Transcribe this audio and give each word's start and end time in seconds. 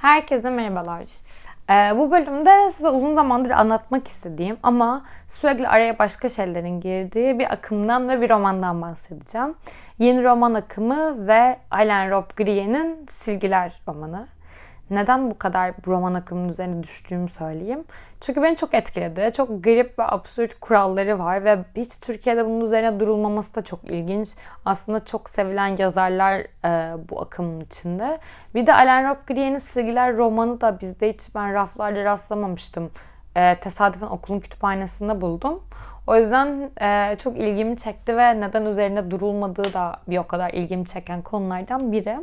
Herkese 0.00 0.50
merhabalar. 0.50 1.04
Ee, 1.70 1.98
bu 1.98 2.10
bölümde 2.10 2.70
size 2.70 2.88
uzun 2.88 3.14
zamandır 3.14 3.50
anlatmak 3.50 4.08
istediğim 4.08 4.56
ama 4.62 5.04
sürekli 5.28 5.68
araya 5.68 5.98
başka 5.98 6.28
şeylerin 6.28 6.80
girdiği 6.80 7.38
bir 7.38 7.52
akımdan 7.52 8.08
ve 8.08 8.20
bir 8.20 8.30
romandan 8.30 8.82
bahsedeceğim. 8.82 9.54
Yeni 9.98 10.24
roman 10.24 10.54
akımı 10.54 11.26
ve 11.26 11.58
Alain 11.70 12.10
Rob 12.10 12.24
Grier'in 12.36 13.06
Silgiler 13.10 13.80
romanı 13.88 14.26
neden 14.90 15.30
bu 15.30 15.38
kadar 15.38 15.72
roman 15.86 16.14
akımının 16.14 16.48
üzerine 16.48 16.82
düştüğümü 16.82 17.28
söyleyeyim. 17.28 17.84
Çünkü 18.20 18.42
beni 18.42 18.56
çok 18.56 18.74
etkiledi. 18.74 19.32
Çok 19.36 19.64
garip 19.64 19.98
ve 19.98 20.02
absürt 20.04 20.60
kuralları 20.60 21.18
var 21.18 21.44
ve 21.44 21.58
hiç 21.76 22.00
Türkiye'de 22.00 22.44
bunun 22.46 22.60
üzerine 22.60 23.00
durulmaması 23.00 23.54
da 23.54 23.62
çok 23.62 23.84
ilginç. 23.84 24.28
Aslında 24.64 25.04
çok 25.04 25.28
sevilen 25.28 25.76
yazarlar 25.78 26.34
e, 26.64 26.96
bu 27.08 27.20
akımın 27.20 27.60
içinde. 27.60 28.18
Bir 28.54 28.66
de 28.66 28.74
Alain 28.74 29.04
Robbe-Grier'in 29.04 29.58
Silgiler 29.58 30.16
romanı 30.16 30.60
da 30.60 30.80
bizde 30.80 31.12
hiç 31.12 31.34
ben 31.34 31.54
raflarda 31.54 32.04
rastlamamıştım. 32.04 32.90
E, 33.36 33.54
tesadüfen 33.54 34.06
okulun 34.06 34.40
kütüphanesinde 34.40 35.20
buldum. 35.20 35.62
O 36.06 36.16
yüzden 36.16 36.70
e, 36.80 37.16
çok 37.16 37.38
ilgimi 37.38 37.76
çekti 37.76 38.16
ve 38.16 38.40
neden 38.40 38.64
üzerine 38.64 39.10
durulmadığı 39.10 39.72
da 39.74 39.96
bir 40.08 40.18
o 40.18 40.26
kadar 40.26 40.50
ilgimi 40.50 40.86
çeken 40.86 41.22
konulardan 41.22 41.92
biri 41.92 42.18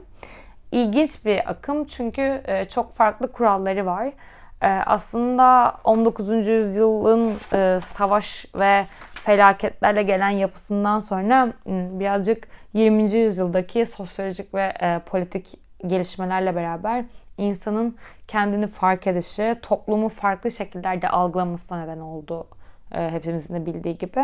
ilginç 0.71 1.25
bir 1.25 1.49
akım 1.49 1.85
çünkü 1.85 2.41
e, 2.45 2.65
çok 2.65 2.93
farklı 2.93 3.31
kuralları 3.31 3.85
var. 3.85 4.13
E, 4.61 4.67
aslında 4.67 5.75
19. 5.83 6.47
yüzyılın 6.47 7.35
e, 7.53 7.79
savaş 7.81 8.45
ve 8.59 8.85
felaketlerle 9.13 10.03
gelen 10.03 10.29
yapısından 10.29 10.99
sonra 10.99 11.53
birazcık 11.67 12.47
20. 12.73 13.11
yüzyıldaki 13.11 13.85
sosyolojik 13.85 14.53
ve 14.53 14.73
politik 15.05 15.59
gelişmelerle 15.87 16.55
beraber 16.55 17.05
insanın 17.37 17.97
kendini 18.27 18.67
fark 18.67 19.07
edişi, 19.07 19.55
toplumu 19.61 20.09
farklı 20.09 20.51
şekillerde 20.51 21.09
algılamasına 21.09 21.81
neden 21.81 21.99
oldu 21.99 22.47
hepimizin 22.91 23.55
de 23.55 23.65
bildiği 23.65 23.97
gibi. 23.97 24.19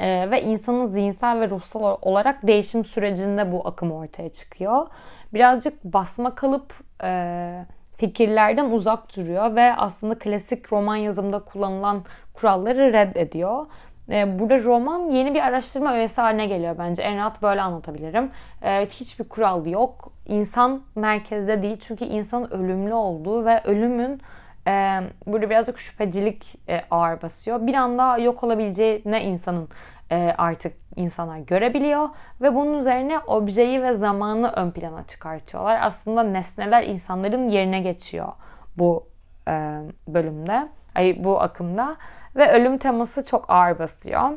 Ve 0.00 0.42
insanın 0.42 0.86
zihinsel 0.86 1.40
ve 1.40 1.50
ruhsal 1.50 1.96
olarak 2.02 2.46
değişim 2.46 2.84
sürecinde 2.84 3.52
bu 3.52 3.68
akım 3.68 3.92
ortaya 3.92 4.28
çıkıyor 4.28 4.86
birazcık 5.34 5.84
basma 5.84 6.34
kalıp 6.34 6.74
e, 7.02 7.64
fikirlerden 7.96 8.70
uzak 8.70 9.16
duruyor 9.16 9.56
ve 9.56 9.74
aslında 9.76 10.18
klasik 10.18 10.72
roman 10.72 10.96
yazımında 10.96 11.38
kullanılan 11.38 12.04
kuralları 12.34 12.92
reddediyor. 12.92 13.66
E, 14.10 14.38
burada 14.38 14.62
roman 14.64 15.10
yeni 15.10 15.34
bir 15.34 15.40
araştırma 15.40 15.94
öğesi 15.94 16.20
haline 16.20 16.46
geliyor 16.46 16.76
bence. 16.78 17.02
En 17.02 17.16
rahat 17.16 17.42
böyle 17.42 17.62
anlatabilirim. 17.62 18.30
E, 18.62 18.86
hiçbir 18.86 19.24
kural 19.24 19.66
yok. 19.66 20.12
İnsan 20.26 20.82
merkezde 20.94 21.62
değil 21.62 21.76
çünkü 21.80 22.04
insan 22.04 22.52
ölümlü 22.52 22.94
olduğu 22.94 23.44
ve 23.44 23.62
ölümün 23.64 24.20
e, 24.68 25.02
burada 25.26 25.50
birazcık 25.50 25.78
şüphecilik 25.78 26.54
e, 26.68 26.84
ağır 26.90 27.22
basıyor. 27.22 27.66
Bir 27.66 27.74
anda 27.74 28.18
yok 28.18 28.44
olabileceğine 28.44 29.24
insanın 29.24 29.68
e, 30.10 30.34
artık 30.38 30.76
insanlar 30.96 31.38
görebiliyor 31.38 32.08
ve 32.40 32.54
bunun 32.54 32.78
üzerine 32.78 33.18
objeyi 33.18 33.82
ve 33.82 33.94
zamanı 33.94 34.52
ön 34.52 34.70
plana 34.70 35.06
çıkartıyorlar. 35.06 35.78
Aslında 35.82 36.22
nesneler 36.22 36.82
insanların 36.82 37.48
yerine 37.48 37.80
geçiyor 37.80 38.28
bu 38.76 39.06
e, 39.48 39.80
bölümde, 40.08 40.68
ay 40.94 41.16
bu 41.24 41.40
akımda 41.40 41.96
ve 42.36 42.52
ölüm 42.52 42.78
teması 42.78 43.24
çok 43.24 43.50
ağır 43.50 43.78
basıyor. 43.78 44.30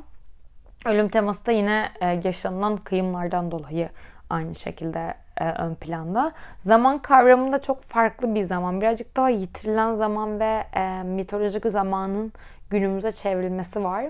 Ölüm 0.85 1.09
teması 1.09 1.45
da 1.45 1.51
yine 1.51 1.89
e, 2.01 2.21
yaşanılan 2.23 2.77
kıyımlardan 2.77 3.51
dolayı 3.51 3.89
aynı 4.31 4.55
şekilde 4.55 5.13
ön 5.57 5.75
planda. 5.75 6.31
Zaman 6.59 6.99
kavramında 6.99 7.61
çok 7.61 7.81
farklı 7.81 8.35
bir 8.35 8.43
zaman. 8.43 8.81
Birazcık 8.81 9.17
daha 9.17 9.29
yitirilen 9.29 9.93
zaman 9.93 10.39
ve 10.39 10.63
mitolojik 11.03 11.65
zamanın 11.65 12.33
günümüze 12.69 13.11
çevrilmesi 13.11 13.83
var. 13.83 14.05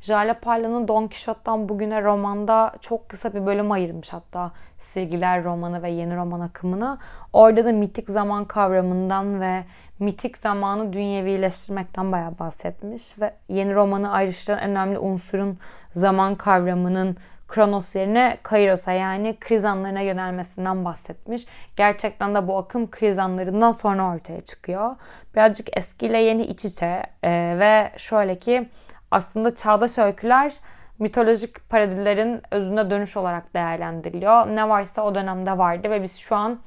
Jale 0.00 0.34
Parla'nın 0.34 0.88
Don 0.88 1.06
Quixote'dan 1.06 1.68
bugüne 1.68 2.02
romanda 2.02 2.72
çok 2.80 3.08
kısa 3.08 3.34
bir 3.34 3.46
bölüm 3.46 3.72
ayırmış 3.72 4.12
hatta 4.12 4.52
Silgiler 4.78 5.44
romanı 5.44 5.82
ve 5.82 5.90
yeni 5.90 6.16
roman 6.16 6.40
akımına. 6.40 6.98
Orada 7.32 7.64
da 7.64 7.72
mitik 7.72 8.08
zaman 8.08 8.44
kavramından 8.44 9.40
ve 9.40 9.64
mitik 9.98 10.38
zamanı 10.38 10.92
dünyevileştirmekten 10.92 12.12
bayağı 12.12 12.38
bahsetmiş 12.38 13.20
ve 13.20 13.34
yeni 13.48 13.74
romanı 13.74 14.12
ayrıştıran 14.12 14.60
önemli 14.60 14.98
unsurun 14.98 15.58
zaman 15.92 16.34
kavramının 16.34 17.16
Kronos 17.48 17.96
yerine 17.96 18.38
Kairos'a 18.42 18.92
yani 18.92 19.36
kriz 19.40 19.64
anlarına 19.64 20.00
yönelmesinden 20.00 20.84
bahsetmiş. 20.84 21.46
Gerçekten 21.76 22.34
de 22.34 22.48
bu 22.48 22.58
akım 22.58 22.90
kriz 22.90 23.18
anlarından 23.18 23.70
sonra 23.70 24.14
ortaya 24.14 24.40
çıkıyor. 24.40 24.96
Birazcık 25.34 25.76
eskiyle 25.76 26.18
yeni 26.18 26.42
iç 26.42 26.64
içe 26.64 27.02
ee, 27.22 27.56
ve 27.58 27.92
şöyle 27.96 28.38
ki 28.38 28.68
aslında 29.10 29.54
çağdaş 29.54 29.98
öyküler 29.98 30.52
mitolojik 30.98 31.68
paradillerin 31.70 32.42
özüne 32.50 32.90
dönüş 32.90 33.16
olarak 33.16 33.54
değerlendiriliyor. 33.54 34.46
Ne 34.46 34.68
varsa 34.68 35.02
o 35.02 35.14
dönemde 35.14 35.58
vardı 35.58 35.90
ve 35.90 36.02
biz 36.02 36.16
şu 36.16 36.36
an 36.36 36.60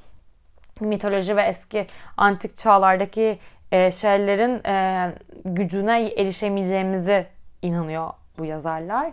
mitoloji 0.80 1.36
ve 1.36 1.42
eski 1.42 1.86
antik 2.16 2.56
çağlardaki 2.56 3.38
e, 3.72 3.90
şeylerin 3.90 4.64
e, 4.66 5.12
gücüne 5.44 6.06
erişemeyeceğimizi 6.06 7.26
inanıyor 7.62 8.10
bu 8.38 8.44
yazarlar. 8.44 9.12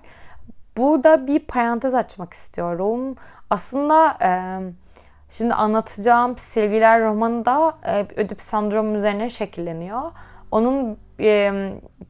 Burada 0.78 1.28
bir 1.28 1.40
parantez 1.40 1.96
açmak 1.96 2.34
istiyorum. 2.34 3.16
Aslında 3.50 4.18
e, 4.22 4.30
şimdi 5.30 5.54
anlatacağım 5.54 6.38
Silgiler 6.38 7.02
romanı 7.02 7.46
da 7.46 7.78
e, 7.86 8.06
Ödip 8.16 8.42
sendromu 8.42 8.96
üzerine 8.96 9.30
şekilleniyor. 9.30 10.12
Onun 10.52 10.98
e, 11.20 11.54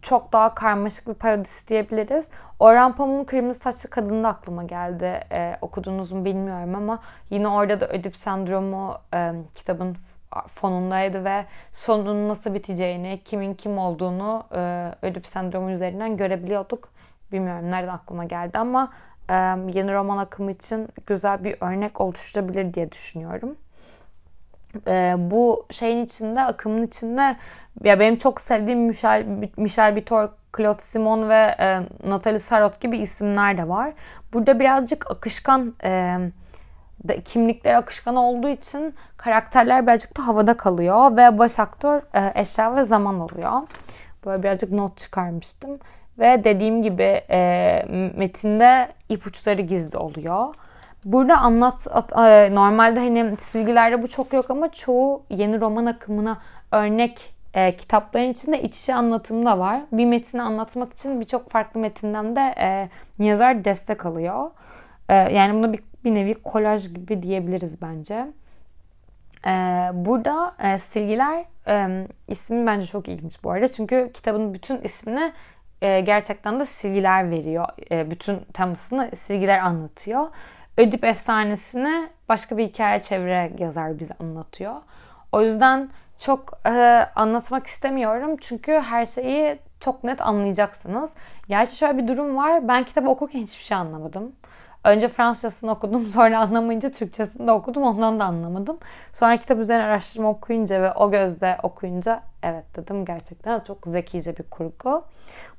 çok 0.02 0.34
daha 0.34 0.56
karmaşık 0.56 1.08
bir 1.08 1.14
parodisi 1.14 1.68
diyebiliriz. 1.68 2.30
Orhan 2.60 2.96
Pamuk'un 2.96 3.24
Kırmızı 3.24 3.60
Saçlı 3.60 3.90
Kadını 3.90 4.24
da 4.24 4.28
aklıma 4.28 4.64
geldi. 4.64 5.20
E, 5.32 5.58
okudunuz 5.62 6.12
mu 6.12 6.26
bilmiyorum 6.26 6.76
ama 6.76 7.00
yine 7.30 7.48
orada 7.48 7.82
da 7.82 7.88
Ödip 7.88 8.16
sendromu 8.16 8.98
e, 9.14 9.32
kitabın 9.54 9.96
fonundaydı 10.48 11.26
ve 11.26 11.46
sonunun 11.74 12.30
nasıl 12.30 12.54
biteceğini, 12.54 13.22
kimin 13.26 13.54
kim 13.54 13.78
olduğunu 13.78 14.44
e, 14.56 14.92
Ödip 15.02 15.28
sendromu 15.28 15.72
üzerinden 15.72 16.18
görebiliyorduk. 16.18 16.95
Bilmiyorum 17.32 17.72
nereden 17.72 17.94
aklıma 17.94 18.26
geldi 18.26 18.58
ama 18.58 18.92
e, 19.30 19.34
yeni 19.74 19.94
roman 19.94 20.18
akımı 20.18 20.52
için 20.52 20.88
güzel 21.08 21.44
bir 21.44 21.56
örnek 21.62 22.02
oluşturabilir 22.02 22.74
diye 22.74 22.92
düşünüyorum. 22.92 23.56
E, 24.88 25.16
bu 25.18 25.66
şeyin 25.72 26.06
içinde, 26.06 26.42
akımın 26.42 26.82
içinde 26.82 27.36
ya 27.84 28.00
benim 28.00 28.18
çok 28.18 28.42
sevdiğim 28.42 28.80
Michel, 28.80 29.26
Michel 29.58 29.96
Bitor, 29.96 30.30
Claude 30.58 30.82
Simon 30.82 31.30
ve 31.30 31.56
e, 31.60 31.82
Natalie 32.10 32.40
Sarot 32.40 32.82
gibi 32.82 32.98
isimler 32.98 33.58
de 33.58 33.70
var. 33.70 33.94
Burada 34.34 34.60
birazcık 34.60 35.12
akışkan 35.12 35.74
e, 35.84 36.18
de, 37.04 37.22
kimlikleri 37.22 37.78
akışkan 37.78 38.16
olduğu 38.16 38.50
için 38.50 38.96
karakterler 39.18 39.88
birazcık 39.88 40.18
da 40.18 40.28
havada 40.28 40.58
kalıyor 40.58 41.18
ve 41.18 41.38
baş 41.38 41.60
aktör 41.60 42.02
e, 42.14 42.42
eşya 42.42 42.76
ve 42.76 42.84
zaman 42.84 43.20
oluyor. 43.20 43.52
Böyle 44.26 44.44
birazcık 44.44 44.72
not 44.72 44.98
çıkarmıştım. 44.98 45.80
Ve 46.20 46.44
dediğim 46.44 46.82
gibi 46.82 47.22
e, 47.30 48.12
metinde 48.16 48.88
ipuçları 49.10 49.62
gizli 49.62 49.98
oluyor. 49.98 50.56
Burada 51.06 51.38
anlat 51.38 51.88
e, 52.18 52.56
normalde 52.56 53.00
hani 53.00 53.38
silgilerde 53.38 54.02
bu 54.02 54.08
çok 54.08 54.34
yok 54.34 54.52
ama 54.52 54.72
çoğu 54.72 55.24
yeni 55.30 55.62
roman 55.62 55.86
akımına 55.86 56.42
örnek 56.72 57.36
e, 57.54 57.76
kitapların 57.76 58.32
içinde 58.32 58.62
iç 58.62 58.80
içe 58.80 58.96
anlatım 58.96 59.46
da 59.46 59.60
var. 59.60 59.82
Bir 59.92 60.06
metini 60.06 60.42
anlatmak 60.42 60.94
için 60.94 61.22
birçok 61.22 61.50
farklı 61.50 61.80
metinden 61.80 62.36
de 62.36 62.56
e, 62.60 62.90
yazar 63.24 63.66
destek 63.66 64.06
alıyor. 64.06 64.52
E, 65.10 65.14
yani 65.16 65.54
buna 65.54 65.74
bir, 65.74 65.80
bir 66.04 66.14
nevi 66.16 66.34
kolaj 66.34 66.94
gibi 66.94 67.24
diyebiliriz 67.24 67.82
bence. 67.82 68.28
E, 69.48 69.52
burada 69.94 70.56
e, 70.64 70.78
silgiler 70.78 71.46
e, 71.68 72.08
ismi 72.28 72.66
bence 72.66 72.86
çok 72.86 73.08
ilginç 73.08 73.44
bu 73.44 73.52
arada. 73.52 73.68
Çünkü 73.68 74.12
kitabın 74.14 74.54
bütün 74.54 74.82
ismini 74.82 75.34
e, 75.82 76.00
gerçekten 76.00 76.60
de 76.60 76.66
silgiler 76.66 77.32
veriyor. 77.32 77.66
E, 77.92 78.12
bütün 78.12 78.40
temasını 78.54 79.10
silgiler 79.16 79.60
anlatıyor. 79.60 80.28
Ödip 80.78 81.04
efsanesini 81.04 82.10
başka 82.30 82.58
bir 82.58 82.68
hikaye 82.68 83.02
çevirerek 83.02 83.60
yazar 83.60 84.00
bize 84.00 84.14
anlatıyor. 84.20 84.76
O 85.32 85.42
yüzden 85.42 85.90
çok 86.20 86.60
e, 86.66 86.70
anlatmak 87.16 87.68
istemiyorum 87.68 88.38
çünkü 88.42 88.72
her 88.72 89.06
şeyi 89.06 89.60
çok 89.80 90.04
net 90.04 90.22
anlayacaksınız. 90.22 91.14
Gerçi 91.48 91.76
şöyle 91.76 91.98
bir 91.98 92.08
durum 92.08 92.38
var. 92.38 92.68
Ben 92.68 92.84
kitabı 92.84 93.10
okurken 93.10 93.40
hiçbir 93.40 93.64
şey 93.64 93.78
anlamadım. 93.78 94.32
Önce 94.86 95.08
Fransızcasını 95.08 95.72
okudum 95.72 96.02
sonra 96.08 96.40
anlamayınca 96.40 96.92
Türkçesini 96.92 97.48
de 97.48 97.52
okudum 97.52 97.84
ondan 97.84 98.20
da 98.20 98.26
anlamadım. 98.26 98.78
Sonra 99.14 99.38
kitap 99.38 99.60
üzerine 99.60 99.84
araştırma 99.84 100.30
okuyunca 100.30 100.82
ve 100.82 100.94
o 100.94 101.12
gözle 101.12 101.58
okuyunca 101.64 102.22
evet 102.44 102.76
dedim 102.76 103.06
gerçekten 103.06 103.60
çok 103.60 103.88
zekice 103.88 104.38
bir 104.38 104.44
kurgu. 104.44 105.06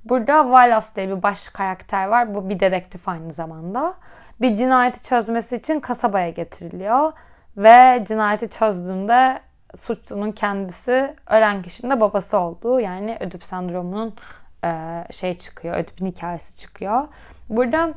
Burada 0.04 0.42
Wallace 0.42 0.86
diye 0.96 1.08
bir 1.08 1.22
baş 1.22 1.48
karakter 1.48 2.06
var. 2.06 2.34
Bu 2.34 2.48
bir 2.48 2.60
dedektif 2.60 3.08
aynı 3.08 3.32
zamanda. 3.32 3.94
Bir 4.40 4.56
cinayeti 4.56 5.02
çözmesi 5.02 5.56
için 5.56 5.80
kasabaya 5.80 6.30
getiriliyor. 6.30 7.12
Ve 7.56 8.04
cinayeti 8.08 8.50
çözdüğünde 8.50 9.40
suçlunun 9.76 10.32
kendisi 10.32 11.14
ölen 11.30 11.62
kişinin 11.62 11.90
de 11.90 12.00
babası 12.00 12.38
olduğu 12.38 12.80
yani 12.80 13.16
ödip 13.20 13.44
sendromunun 13.44 14.14
şey 15.10 15.38
çıkıyor. 15.38 15.76
Ödip'in 15.76 16.06
hikayesi 16.06 16.58
çıkıyor. 16.58 17.08
Burada 17.48 17.94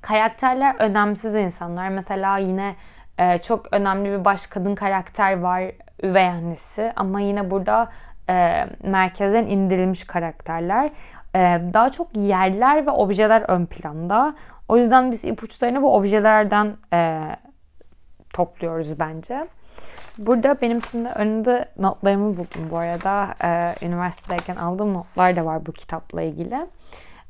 karakterler 0.00 0.74
önemsiz 0.78 1.34
insanlar. 1.34 1.88
Mesela 1.88 2.38
yine 2.38 2.76
e, 3.18 3.38
çok 3.38 3.72
önemli 3.72 4.10
bir 4.10 4.24
baş 4.24 4.46
kadın 4.46 4.74
karakter 4.74 5.40
var. 5.40 5.62
Üvey 6.02 6.28
annesi. 6.28 6.92
Ama 6.96 7.20
yine 7.20 7.50
burada 7.50 7.88
e, 8.28 8.66
merkezden 8.82 9.46
indirilmiş 9.46 10.04
karakterler. 10.04 10.90
E, 11.34 11.60
daha 11.74 11.92
çok 11.92 12.16
yerler 12.16 12.86
ve 12.86 12.90
objeler 12.90 13.44
ön 13.48 13.66
planda. 13.66 14.34
O 14.68 14.76
yüzden 14.76 15.10
biz 15.10 15.24
ipuçlarını 15.24 15.82
bu 15.82 15.96
objelerden 15.96 16.76
e, 16.92 17.20
topluyoruz 18.34 19.00
bence. 19.00 19.46
Burada 20.18 20.60
benim 20.60 20.82
şimdi 20.82 21.08
önünde 21.08 21.64
notlarımı 21.78 22.36
buldum 22.36 22.70
bu 22.70 22.78
arada. 22.78 23.34
Ee, 23.44 23.86
üniversitedeyken 23.86 24.56
aldığım 24.56 24.94
notlar 24.94 25.36
da 25.36 25.44
var 25.44 25.66
bu 25.66 25.72
kitapla 25.72 26.22
ilgili. 26.22 26.66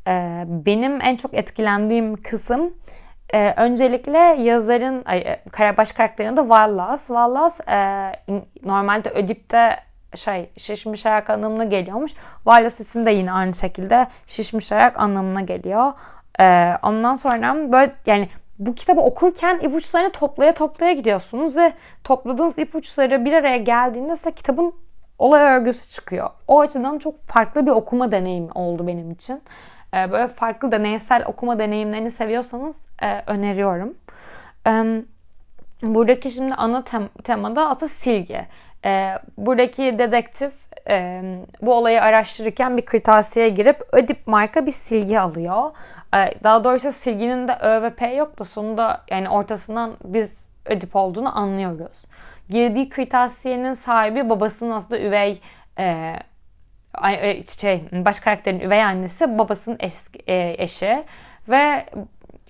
Ee, 0.08 0.44
benim 0.47 1.00
en 1.00 1.17
çok 1.17 1.35
etkilendiğim 1.35 2.17
kısım 2.17 2.75
e, 3.35 3.55
öncelikle 3.56 4.19
yazarın, 4.19 5.05
e, 5.61 5.76
baş 5.76 5.93
karakterinin 5.93 6.37
de 6.37 6.41
Wallace. 6.41 7.02
Wallace 7.06 7.55
e, 7.69 8.12
normalde 8.64 9.11
Ödip'te 9.11 9.76
şey 10.17 10.50
şişmiş 10.56 11.06
ayak 11.06 11.31
anlamına 11.31 11.64
geliyormuş. 11.64 12.12
Wallace 12.37 12.76
isim 12.79 13.06
de 13.06 13.11
yine 13.11 13.32
aynı 13.32 13.55
şekilde 13.55 14.06
şişmiş 14.26 14.73
ayak 14.73 15.00
anlamına 15.00 15.41
geliyor. 15.41 15.93
Ee, 16.41 16.73
ondan 16.82 17.14
sonra 17.14 17.73
böyle 17.73 17.93
yani 18.06 18.29
bu 18.58 18.75
kitabı 18.75 19.00
okurken 19.00 19.58
ipuçlarını 19.58 20.12
toplaya 20.12 20.55
toplaya 20.55 20.93
gidiyorsunuz 20.93 21.56
ve 21.56 21.73
topladığınız 22.05 22.58
ipuçları 22.58 23.25
bir 23.25 23.32
araya 23.32 23.56
geldiğinde 23.56 24.17
size 24.17 24.31
kitabın 24.31 24.75
olay 25.19 25.43
örgüsü 25.43 25.91
çıkıyor. 25.91 26.31
O 26.49 26.61
açıdan 26.61 26.99
çok 26.99 27.17
farklı 27.17 27.67
bir 27.67 27.70
okuma 27.70 28.12
deneyimi 28.12 28.52
oldu 28.52 28.87
benim 28.87 29.11
için. 29.11 29.43
Ee, 29.95 30.13
böyle 30.13 30.29
farklı 30.29 30.73
deneysel 30.73 31.25
okuma 31.27 31.59
deneyimlerini 31.59 32.11
seviyorsanız 32.11 32.87
e, 33.03 33.23
öneriyorum. 33.27 33.95
Buradaki 35.83 36.31
şimdi 36.31 36.55
ana 36.55 36.81
tem- 36.81 37.23
temada 37.25 37.69
aslında 37.69 37.89
silgi. 37.89 38.47
Ee, 38.85 39.19
buradaki 39.37 39.99
dedektif 39.99 40.53
e, 40.89 41.23
bu 41.63 41.75
olayı 41.75 42.03
araştırırken 42.03 42.77
bir 42.77 42.85
kırtasiyeye 42.85 43.51
girip 43.51 43.81
Ödip 43.93 44.27
marka 44.27 44.67
bir 44.67 44.71
silgi 44.71 45.21
alıyor. 45.21 45.71
Ee, 46.15 46.35
daha 46.45 46.65
doğrusu 46.65 46.93
silginin 46.93 47.49
de 47.49 47.57
Ö 47.61 47.83
ve 47.83 47.91
P 47.91 48.15
yok 48.15 48.39
da 48.39 48.45
sonunda 48.45 49.01
yani 49.11 49.29
ortasından 49.29 49.93
biz 50.05 50.47
Ödip 50.67 50.97
olduğunu 50.97 51.39
anlıyoruz. 51.39 52.05
Girdiği 52.49 52.89
kırtasiyenin 52.89 53.75
sahibi 53.75 54.31
babasının 54.31 54.71
aslında 54.71 55.01
üvey 55.01 55.41
e, 55.79 55.85
e 55.85 56.17
şey 57.61 57.85
baş 57.93 58.21
karakterin 58.21 58.61
üvey 58.61 58.83
annesi 58.83 59.39
babasının 59.39 59.77
eski, 59.81 60.19
e, 60.27 60.55
eşi 60.59 61.05
ve 61.49 61.87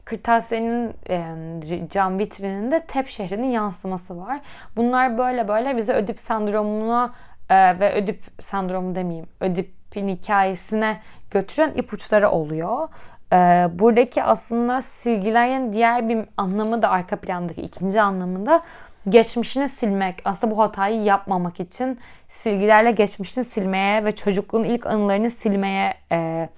kırtasiyenin 0.05 0.95
e, 1.09 1.89
cam 1.91 2.19
vitrininde 2.19 2.81
Tep 2.81 3.09
şehrinin 3.09 3.51
yansıması 3.51 4.19
var. 4.19 4.41
Bunlar 4.77 5.19
böyle 5.19 5.49
böyle 5.49 5.77
bize 5.77 5.93
Ödip 5.93 6.21
sendromuna 6.21 7.15
e, 7.51 7.81
ve 7.81 7.93
Ödip 7.93 8.25
sendromu 8.41 8.95
demeyeyim 8.95 9.29
Ödip'in 9.41 10.09
hikayesine 10.09 11.01
götüren 11.31 11.73
ipuçları 11.77 12.31
oluyor. 12.31 12.89
E, 13.33 13.69
buradaki 13.73 14.23
aslında 14.23 14.83
silgilerin 14.83 15.73
diğer 15.73 16.09
bir 16.09 16.19
anlamı 16.37 16.83
da 16.83 16.91
arka 16.91 17.17
plandaki 17.17 17.63
ikinci 17.63 18.01
anlamında 18.01 18.63
geçmişini 19.09 19.69
silmek. 19.69 20.23
Aslında 20.25 20.55
bu 20.57 20.59
hatayı 20.59 21.03
yapmamak 21.03 21.61
için 21.61 21.99
silgilerle 22.29 22.91
geçmişini 22.91 23.45
silmeye 23.45 24.05
ve 24.05 24.13
çocukluğun 24.13 24.65
ilk 24.65 24.87
anılarını 24.87 25.31
silmeye 25.31 25.95
e, 26.13 26.49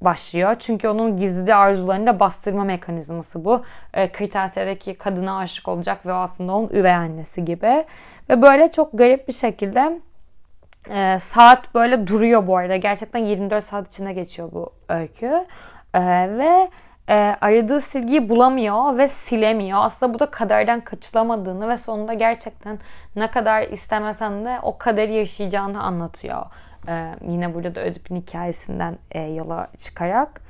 başlıyor. 0.00 0.56
Çünkü 0.58 0.88
onun 0.88 1.16
gizli 1.16 1.54
arzularını 1.54 2.06
da 2.06 2.20
bastırma 2.20 2.64
mekanizması 2.64 3.44
bu. 3.44 3.62
E, 3.94 4.12
kırtasiyedeki 4.12 4.94
kadına 4.94 5.38
aşık 5.38 5.68
olacak 5.68 6.06
ve 6.06 6.12
aslında 6.12 6.52
onun 6.52 6.68
üvey 6.68 6.94
annesi 6.94 7.44
gibi. 7.44 7.84
Ve 8.30 8.42
böyle 8.42 8.70
çok 8.70 8.98
garip 8.98 9.28
bir 9.28 9.32
şekilde 9.32 10.00
e, 10.90 11.18
saat 11.18 11.74
böyle 11.74 12.06
duruyor 12.06 12.46
bu 12.46 12.56
arada. 12.56 12.76
Gerçekten 12.76 13.24
24 13.24 13.64
saat 13.64 13.88
içinde 13.88 14.12
geçiyor 14.12 14.52
bu 14.52 14.72
öykü. 14.88 15.46
E, 15.94 16.00
ve 16.38 16.68
e, 17.08 17.36
aradığı 17.40 17.80
silgiyi 17.80 18.28
bulamıyor 18.28 18.98
ve 18.98 19.08
silemiyor. 19.08 19.78
Aslında 19.82 20.14
bu 20.14 20.18
da 20.18 20.30
kaderden 20.30 20.80
kaçılamadığını 20.80 21.68
ve 21.68 21.76
sonunda 21.76 22.14
gerçekten 22.14 22.78
ne 23.16 23.30
kadar 23.30 23.62
istemesen 23.62 24.44
de 24.44 24.58
o 24.62 24.78
kaderi 24.78 25.12
yaşayacağını 25.12 25.82
anlatıyor. 25.82 26.46
E, 26.88 27.14
yine 27.28 27.54
burada 27.54 27.74
da 27.74 27.80
Ödip'in 27.80 28.16
hikayesinden 28.16 28.98
e, 29.10 29.20
yola 29.20 29.68
çıkarak. 29.78 30.40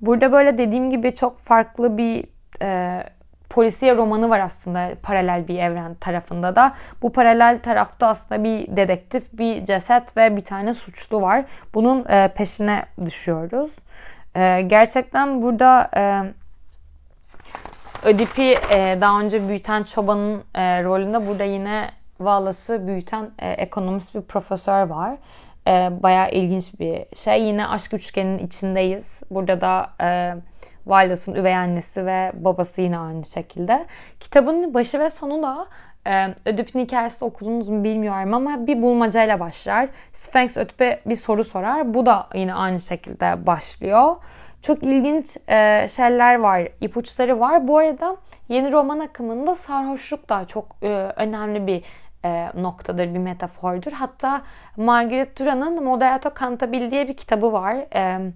Burada 0.00 0.32
böyle 0.32 0.58
dediğim 0.58 0.90
gibi 0.90 1.14
çok 1.14 1.36
farklı 1.36 1.98
bir 1.98 2.24
e, 2.62 3.02
polisiye 3.50 3.96
romanı 3.96 4.30
var 4.30 4.40
aslında 4.40 4.90
paralel 5.02 5.48
bir 5.48 5.58
evren 5.58 5.94
tarafında 5.94 6.56
da. 6.56 6.74
Bu 7.02 7.12
paralel 7.12 7.60
tarafta 7.62 8.08
aslında 8.08 8.44
bir 8.44 8.76
dedektif, 8.76 9.32
bir 9.32 9.64
ceset 9.64 10.16
ve 10.16 10.36
bir 10.36 10.44
tane 10.44 10.74
suçlu 10.74 11.22
var. 11.22 11.44
Bunun 11.74 12.04
e, 12.08 12.28
peşine 12.28 12.82
düşüyoruz. 13.02 13.78
E, 14.36 14.62
gerçekten 14.66 15.42
burada 15.42 15.90
e, 15.96 16.22
Ödip'i 18.04 18.58
e, 18.74 18.98
daha 19.00 19.20
önce 19.20 19.48
büyüten 19.48 19.82
çobanın 19.82 20.44
e, 20.54 20.84
rolünde 20.84 21.26
burada 21.26 21.44
yine 21.44 21.90
Wallace'ı 22.18 22.86
büyüten 22.86 23.30
e, 23.38 23.50
ekonomist 23.50 24.14
bir 24.14 24.20
profesör 24.20 24.86
var. 24.86 25.16
E, 25.68 26.02
bayağı 26.02 26.30
ilginç 26.30 26.80
bir 26.80 27.16
şey. 27.16 27.42
Yine 27.42 27.66
aşk 27.66 27.94
üçgeninin 27.94 28.38
içindeyiz. 28.46 29.20
Burada 29.30 29.60
da 29.60 29.90
e, 30.00 30.34
Wallace'ın 30.84 31.36
üvey 31.36 31.56
annesi 31.56 32.06
ve 32.06 32.32
babası 32.34 32.80
yine 32.80 32.98
aynı 32.98 33.24
şekilde. 33.24 33.86
Kitabın 34.20 34.74
başı 34.74 34.98
ve 34.98 35.10
sonu 35.10 35.42
da 35.42 35.66
e, 36.06 36.34
Ödip'in 36.44 36.80
hikayesi 36.80 37.24
okudunuz 37.24 37.68
mu 37.68 37.84
bilmiyorum 37.84 38.34
ama 38.34 38.66
bir 38.66 38.82
bulmacayla 38.82 39.40
başlar. 39.40 39.88
Sphinx 40.12 40.56
Ödip'e 40.56 41.00
bir 41.06 41.16
soru 41.16 41.44
sorar. 41.44 41.94
Bu 41.94 42.06
da 42.06 42.28
yine 42.34 42.54
aynı 42.54 42.80
şekilde 42.80 43.46
başlıyor. 43.46 44.16
Çok 44.62 44.82
ilginç 44.82 45.36
e, 45.48 45.88
şeyler 45.88 46.34
var, 46.34 46.68
ipuçları 46.80 47.40
var. 47.40 47.68
Bu 47.68 47.78
arada 47.78 48.16
yeni 48.48 48.72
roman 48.72 48.98
akımında 48.98 49.54
sarhoşluk 49.54 50.28
da 50.28 50.46
çok 50.46 50.76
e, 50.82 50.88
önemli 51.16 51.66
bir 51.66 51.82
e, 52.24 52.50
noktadır, 52.62 53.14
bir 53.14 53.18
metafordur. 53.18 53.92
Hatta 53.92 54.42
Margaret 54.76 55.38
Duran'ın 55.38 55.84
Moderato 55.84 56.30
Cantabile 56.40 56.90
diye 56.90 57.08
bir 57.08 57.16
kitabı 57.16 57.52
var. 57.52 57.76
E, 57.94 58.32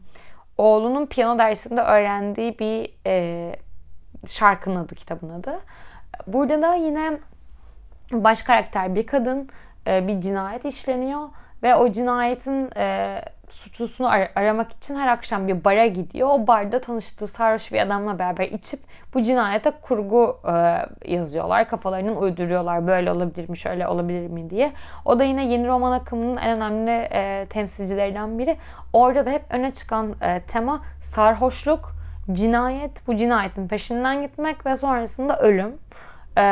oğlunun 0.59 1.07
piyano 1.07 1.39
dersinde 1.39 1.81
öğrendiği 1.81 2.59
bir 2.59 2.95
e, 3.07 3.57
şarkının 4.27 4.77
adı, 4.77 4.95
kitabın 4.95 5.29
adı. 5.29 5.61
Burada 6.27 6.63
da 6.63 6.75
yine 6.75 7.19
baş 8.13 8.43
karakter 8.43 8.95
bir 8.95 9.07
kadın, 9.07 9.49
e, 9.87 10.09
bir 10.09 10.21
cinayet 10.21 10.65
işleniyor 10.65 11.29
ve 11.63 11.75
o 11.75 11.93
cinayetin 11.93 12.71
e, 12.77 13.21
suçlusunu 13.49 14.09
ar- 14.09 14.31
aramak 14.37 14.73
için 14.73 14.97
her 14.97 15.09
akşam 15.09 15.49
bir 15.49 15.65
bara 15.65 15.87
gidiyor. 15.87 16.29
O 16.31 16.47
barda 16.47 16.81
tanıştığı 16.81 17.27
sarhoş 17.27 17.73
bir 17.73 17.81
adamla 17.81 18.19
beraber 18.19 18.45
içip 18.49 18.81
bu 19.15 19.23
cinayete 19.23 19.71
kurgu 19.71 20.41
e, 20.49 20.79
yazıyorlar. 21.15 21.69
Kafalarının 21.69 22.17
uyduruyorlar. 22.17 22.87
Böyle 22.87 23.13
olabilir 23.13 23.49
mi, 23.49 23.59
şöyle 23.59 23.89
olabilir 23.89 24.27
mi 24.29 24.51
diye. 24.51 24.73
O 25.05 25.19
da 25.19 25.25
yine 25.25 25.47
yeni 25.47 25.67
roman 25.67 25.93
akımının 25.93 26.37
en 26.37 26.57
önemli 26.57 27.09
e, 27.13 27.47
temsilcilerinden 27.51 28.39
biri. 28.39 28.57
Orada 28.93 29.27
da 29.27 29.31
hep 29.31 29.43
öne 29.51 29.71
çıkan 29.71 30.15
e, 30.23 30.41
tema 30.41 30.81
sarhoşluk, 31.03 31.93
cinayet, 32.33 33.07
bu 33.07 33.17
cinayetin 33.17 33.69
peşinden 33.69 34.23
gitmek 34.23 34.67
ve 34.67 34.77
sonrasında 34.77 35.39
ölüm. 35.39 35.73
Ee, 36.39 36.43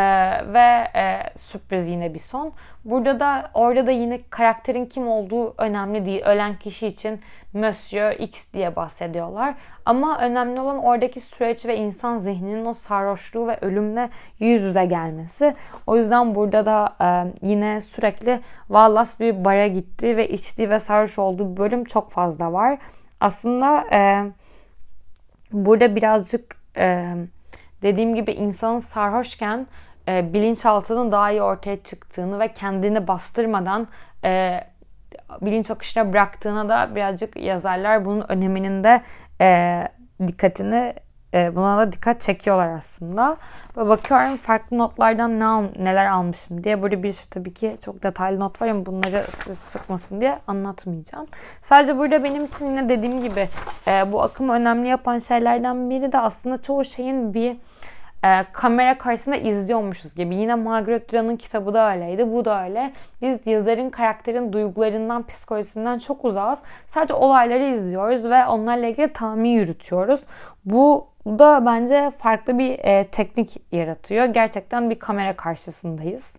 ve 0.52 0.88
e, 0.94 1.22
sürpriz 1.38 1.86
yine 1.88 2.14
bir 2.14 2.18
son. 2.18 2.52
Burada 2.84 3.20
da 3.20 3.50
orada 3.54 3.86
da 3.86 3.90
yine 3.90 4.20
karakterin 4.30 4.86
kim 4.86 5.08
olduğu 5.08 5.54
önemli 5.58 6.06
değil. 6.06 6.22
Ölen 6.24 6.58
kişi 6.58 6.86
için 6.86 7.20
Monsieur 7.52 8.12
X 8.12 8.52
diye 8.52 8.76
bahsediyorlar. 8.76 9.54
Ama 9.84 10.18
önemli 10.18 10.60
olan 10.60 10.84
oradaki 10.84 11.20
süreç 11.20 11.66
ve 11.66 11.76
insan 11.76 12.18
zihninin 12.18 12.64
o 12.64 12.74
sarhoşluğu 12.74 13.48
ve 13.48 13.58
ölümle 13.60 14.10
yüz 14.38 14.62
yüze 14.62 14.84
gelmesi. 14.84 15.54
O 15.86 15.96
yüzden 15.96 16.34
burada 16.34 16.66
da 16.66 16.96
e, 17.00 17.32
yine 17.46 17.80
sürekli 17.80 18.40
Wallace 18.66 19.10
bir 19.20 19.44
bara 19.44 19.66
gitti 19.66 20.16
ve 20.16 20.28
içti 20.28 20.70
ve 20.70 20.78
sarhoş 20.78 21.18
olduğu 21.18 21.56
bölüm 21.56 21.84
çok 21.84 22.10
fazla 22.10 22.52
var. 22.52 22.78
Aslında 23.20 23.84
e, 23.92 24.24
burada 25.52 25.96
birazcık 25.96 26.56
e, 26.76 27.14
dediğim 27.82 28.14
gibi 28.14 28.32
insanın 28.32 28.78
sarhoşken 28.78 29.66
e, 30.08 30.32
bilinçaltının 30.32 31.12
daha 31.12 31.30
iyi 31.30 31.42
ortaya 31.42 31.82
çıktığını 31.82 32.38
ve 32.38 32.52
kendini 32.52 33.08
bastırmadan 33.08 33.88
e, 34.24 34.60
bilinç 35.40 35.70
akışına 35.70 36.12
bıraktığına 36.12 36.68
da 36.68 36.94
birazcık 36.94 37.36
yazarlar 37.36 38.04
bunun 38.04 38.24
öneminin 38.28 38.84
de 38.84 39.02
e, 39.40 39.82
dikkatini 40.26 40.94
e, 41.34 41.56
buna 41.56 41.78
da 41.78 41.92
dikkat 41.92 42.20
çekiyorlar 42.20 42.68
aslında. 42.68 43.36
Ve 43.76 43.88
bakıyorum 43.88 44.36
farklı 44.36 44.78
notlardan 44.78 45.40
ne 45.40 45.44
al, 45.46 45.64
neler 45.78 46.06
almışım 46.06 46.64
diye. 46.64 46.82
Burada 46.82 47.02
bir 47.02 47.12
sürü 47.12 47.30
tabii 47.30 47.54
ki 47.54 47.76
çok 47.84 48.02
detaylı 48.02 48.40
not 48.40 48.62
var 48.62 48.68
ama 48.68 48.86
bunları 48.86 49.24
siz 49.30 49.58
sıkmasın 49.58 50.20
diye 50.20 50.38
anlatmayacağım. 50.46 51.26
Sadece 51.60 51.98
burada 51.98 52.24
benim 52.24 52.44
için 52.44 52.66
yine 52.66 52.88
dediğim 52.88 53.22
gibi 53.22 53.48
e, 53.86 54.12
bu 54.12 54.22
akımı 54.22 54.52
önemli 54.52 54.88
yapan 54.88 55.18
şeylerden 55.18 55.90
biri 55.90 56.12
de 56.12 56.18
aslında 56.18 56.62
çoğu 56.62 56.84
şeyin 56.84 57.34
bir 57.34 57.56
e, 58.24 58.44
kamera 58.52 58.98
karşısında 58.98 59.36
izliyormuşuz 59.36 60.14
gibi. 60.14 60.34
Yine 60.34 60.54
Margaret 60.54 61.12
Duran'ın 61.12 61.36
kitabı 61.36 61.74
da 61.74 61.92
öyleydi. 61.92 62.32
Bu 62.32 62.44
da 62.44 62.64
öyle. 62.64 62.92
Biz 63.22 63.46
yazarın, 63.46 63.90
karakterin 63.90 64.52
duygularından, 64.52 65.26
psikolojisinden 65.26 65.98
çok 65.98 66.24
uzağız. 66.24 66.58
Sadece 66.86 67.14
olayları 67.14 67.64
izliyoruz 67.64 68.30
ve 68.30 68.46
onlarla 68.46 68.86
ilgili 68.86 69.12
tahmin 69.12 69.50
yürütüyoruz. 69.50 70.20
Bu 70.64 71.06
da 71.26 71.66
bence 71.66 72.10
farklı 72.18 72.58
bir 72.58 72.78
e, 72.78 73.04
teknik 73.04 73.56
yaratıyor. 73.72 74.24
Gerçekten 74.24 74.90
bir 74.90 74.98
kamera 74.98 75.36
karşısındayız. 75.36 76.36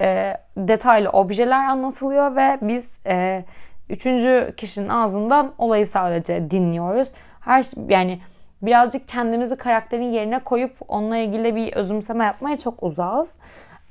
E, 0.00 0.36
detaylı 0.56 1.10
objeler 1.10 1.64
anlatılıyor 1.64 2.36
ve 2.36 2.58
biz 2.62 3.00
e, 3.06 3.44
üçüncü 3.90 4.54
kişinin 4.56 4.88
ağzından 4.88 5.52
olayı 5.58 5.86
sadece 5.86 6.50
dinliyoruz. 6.50 7.12
Her 7.40 7.64
yani 7.88 8.20
birazcık 8.62 9.08
kendimizi 9.08 9.56
karakterin 9.56 10.12
yerine 10.12 10.38
koyup 10.38 10.76
onunla 10.88 11.16
ilgili 11.16 11.56
bir 11.56 11.72
özümseme 11.72 12.24
yapmaya 12.24 12.56
çok 12.56 12.82
uzağız. 12.82 13.34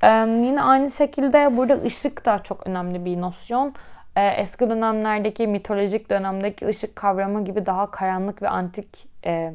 Ee, 0.02 0.08
yine 0.28 0.62
aynı 0.62 0.90
şekilde 0.90 1.56
burada 1.56 1.82
ışık 1.82 2.24
da 2.26 2.42
çok 2.42 2.66
önemli 2.66 3.04
bir 3.04 3.20
nosyon. 3.20 3.74
Ee, 4.16 4.26
eski 4.26 4.70
dönemlerdeki 4.70 5.46
mitolojik 5.46 6.10
dönemdeki 6.10 6.66
ışık 6.66 6.96
kavramı 6.96 7.44
gibi 7.44 7.66
daha 7.66 7.90
karanlık 7.90 8.42
ve 8.42 8.48
antik 8.48 9.08
e, 9.26 9.52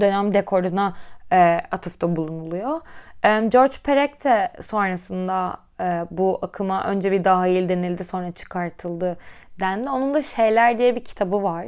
dönem 0.00 0.34
dekoruna 0.34 0.94
e, 1.32 1.60
atıfta 1.70 2.16
bulunuluyor. 2.16 2.80
E, 3.24 3.48
George 3.48 3.76
Perec 3.84 4.12
de 4.24 4.52
sonrasında 4.60 5.56
e, 5.80 6.06
bu 6.10 6.38
akıma 6.42 6.84
önce 6.84 7.12
bir 7.12 7.24
dahil 7.24 7.68
denildi 7.68 8.04
sonra 8.04 8.32
çıkartıldı 8.32 9.18
dendi. 9.60 9.90
Onun 9.90 10.14
da 10.14 10.22
Şeyler 10.22 10.78
diye 10.78 10.96
bir 10.96 11.04
kitabı 11.04 11.42
var 11.42 11.66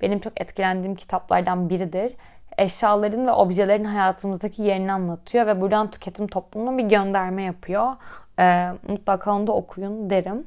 benim 0.00 0.20
çok 0.20 0.40
etkilendiğim 0.40 0.94
kitaplardan 0.96 1.68
biridir. 1.70 2.12
Eşyaların 2.58 3.26
ve 3.26 3.32
objelerin 3.32 3.84
hayatımızdaki 3.84 4.62
yerini 4.62 4.92
anlatıyor 4.92 5.46
ve 5.46 5.60
buradan 5.60 5.90
tüketim 5.90 6.26
toplumuna 6.26 6.78
bir 6.78 6.84
gönderme 6.84 7.42
yapıyor. 7.42 7.92
Ee, 8.38 8.68
mutlaka 8.88 9.34
onu 9.34 9.46
da 9.46 9.52
okuyun 9.52 10.10
derim. 10.10 10.46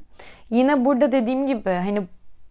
Yine 0.50 0.84
burada 0.84 1.12
dediğim 1.12 1.46
gibi 1.46 1.70
hani 1.70 2.02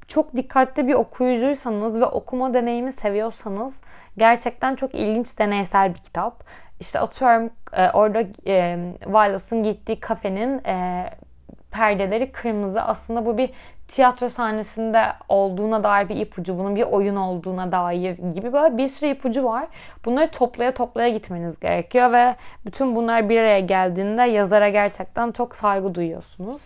çok 0.07 0.35
dikkatli 0.35 0.87
bir 0.87 0.93
okuyucuysanız 0.93 1.99
ve 1.99 2.05
okuma 2.05 2.53
deneyimi 2.53 2.91
seviyorsanız 2.91 3.79
gerçekten 4.17 4.75
çok 4.75 4.95
ilginç 4.95 5.39
deneysel 5.39 5.89
bir 5.89 5.99
kitap. 5.99 6.43
İşte 6.79 6.99
atıyorum 6.99 7.49
e, 7.73 7.89
orada 7.89 8.23
e, 8.47 8.79
Wallace'ın 9.03 9.63
gittiği 9.63 9.99
kafenin 9.99 10.63
e, 10.65 11.09
perdeleri 11.71 12.31
kırmızı. 12.31 12.81
Aslında 12.81 13.25
bu 13.25 13.37
bir 13.37 13.49
tiyatro 13.89 14.29
sahnesinde 14.29 15.03
olduğuna 15.29 15.83
dair 15.83 16.09
bir 16.09 16.15
ipucu, 16.15 16.59
bunun 16.59 16.75
bir 16.75 16.83
oyun 16.83 17.15
olduğuna 17.15 17.71
dair 17.71 18.17
gibi 18.17 18.53
böyle 18.53 18.77
bir 18.77 18.87
sürü 18.87 19.09
ipucu 19.09 19.43
var. 19.43 19.67
Bunları 20.05 20.31
toplaya 20.31 20.73
toplaya 20.73 21.09
gitmeniz 21.09 21.59
gerekiyor 21.59 22.11
ve 22.11 22.35
bütün 22.65 22.95
bunlar 22.95 23.29
bir 23.29 23.37
araya 23.39 23.59
geldiğinde 23.59 24.21
yazara 24.21 24.69
gerçekten 24.69 25.31
çok 25.31 25.55
saygı 25.55 25.95
duyuyorsunuz. 25.95 26.61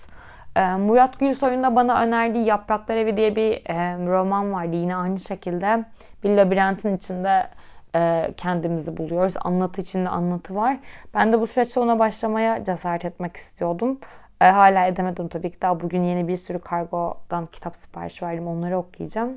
Ee, 0.55 0.65
Murat 0.65 1.19
Gülsoy'un 1.19 1.63
da 1.63 1.75
bana 1.75 2.01
önerdiği 2.03 2.45
Yapraklar 2.45 2.95
Evi 2.95 3.17
diye 3.17 3.35
bir 3.35 3.51
e, 3.51 3.97
roman 4.07 4.53
vardı. 4.53 4.75
Yine 4.75 4.95
aynı 4.95 5.19
şekilde 5.19 5.85
bir 6.23 6.29
labirentin 6.29 6.97
içinde 6.97 7.47
e, 7.95 8.33
kendimizi 8.37 8.97
buluyoruz. 8.97 9.33
Anlatı 9.41 9.81
içinde 9.81 10.09
anlatı 10.09 10.55
var. 10.55 10.77
Ben 11.13 11.33
de 11.33 11.41
bu 11.41 11.47
süreçte 11.47 11.79
ona 11.79 11.99
başlamaya 11.99 12.63
cesaret 12.63 13.05
etmek 13.05 13.37
istiyordum. 13.37 13.99
E, 14.43 14.45
hala 14.45 14.85
edemedim 14.85 15.27
tabii 15.27 15.51
ki. 15.51 15.61
Daha 15.61 15.79
bugün 15.79 16.03
yeni 16.03 16.27
bir 16.27 16.37
sürü 16.37 16.59
kargodan 16.59 17.45
kitap 17.45 17.75
sipariş 17.75 18.23
verdim. 18.23 18.47
Onları 18.47 18.77
okuyacağım. 18.77 19.31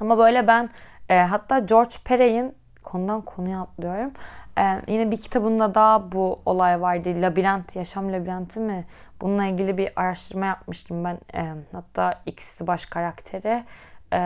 Ama 0.00 0.18
böyle 0.18 0.46
ben 0.46 0.70
e, 1.08 1.18
hatta 1.18 1.58
George 1.58 1.96
Perey'in 2.04 2.54
konudan 2.84 3.20
konuya 3.20 3.60
atlıyorum. 3.60 4.12
E, 4.58 4.82
yine 4.88 5.10
bir 5.10 5.20
kitabında 5.20 5.74
da 5.74 6.12
bu 6.12 6.40
olay 6.46 6.80
vardı. 6.80 7.22
Labirent, 7.22 7.76
yaşam 7.76 8.12
labirenti 8.12 8.60
mi? 8.60 8.84
Bununla 9.20 9.44
ilgili 9.44 9.78
bir 9.78 9.90
araştırma 9.96 10.46
yapmıştım 10.46 11.04
ben. 11.04 11.18
E, 11.34 11.54
hatta 11.72 12.14
ikisi 12.26 12.66
baş 12.66 12.84
karakteri. 12.84 13.64
E, 14.12 14.18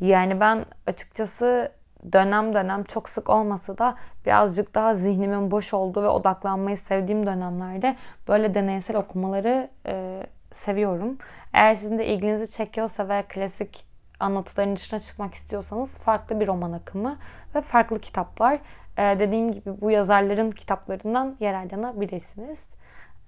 yani 0.00 0.40
ben 0.40 0.64
açıkçası 0.86 1.72
dönem 2.12 2.52
dönem 2.52 2.84
çok 2.84 3.08
sık 3.08 3.30
olmasa 3.30 3.78
da 3.78 3.96
birazcık 4.26 4.74
daha 4.74 4.94
zihnimin 4.94 5.50
boş 5.50 5.74
olduğu 5.74 6.02
ve 6.02 6.08
odaklanmayı 6.08 6.76
sevdiğim 6.76 7.26
dönemlerde 7.26 7.96
böyle 8.28 8.54
deneysel 8.54 8.96
okumaları 8.96 9.70
e, 9.86 10.22
seviyorum. 10.52 11.18
Eğer 11.52 11.74
sizin 11.74 11.98
de 11.98 12.06
ilginizi 12.06 12.50
çekiyorsa 12.50 13.08
ve 13.08 13.24
klasik 13.28 13.92
anlatıların 14.20 14.76
dışına 14.76 15.00
çıkmak 15.00 15.34
istiyorsanız 15.34 15.98
farklı 15.98 16.40
bir 16.40 16.46
roman 16.46 16.72
akımı 16.72 17.18
ve 17.54 17.60
farklı 17.60 18.00
kitaplar. 18.00 18.58
Ee, 18.98 19.16
dediğim 19.18 19.52
gibi 19.52 19.80
bu 19.80 19.90
yazarların 19.90 20.50
kitaplarından 20.50 21.36
yararlanabilirsiniz. 21.40 22.66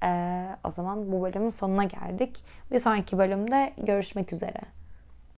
Ee, 0.02 0.46
o 0.64 0.70
zaman 0.70 1.12
bu 1.12 1.22
bölümün 1.22 1.50
sonuna 1.50 1.84
geldik. 1.84 2.44
Bir 2.72 2.78
sonraki 2.78 3.18
bölümde 3.18 3.72
görüşmek 3.78 4.32
üzere. 4.32 4.60